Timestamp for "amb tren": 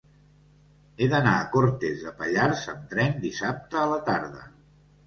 2.75-3.17